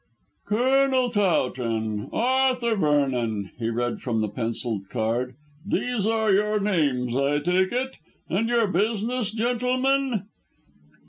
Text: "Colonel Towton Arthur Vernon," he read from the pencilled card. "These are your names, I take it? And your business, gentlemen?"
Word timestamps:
"Colonel 0.47 1.11
Towton 1.11 2.09
Arthur 2.11 2.73
Vernon," 2.75 3.51
he 3.59 3.69
read 3.69 4.01
from 4.01 4.19
the 4.21 4.29
pencilled 4.29 4.89
card. 4.89 5.35
"These 5.63 6.07
are 6.07 6.33
your 6.33 6.59
names, 6.59 7.15
I 7.15 7.37
take 7.37 7.71
it? 7.71 7.97
And 8.27 8.49
your 8.49 8.65
business, 8.65 9.29
gentlemen?" 9.29 10.23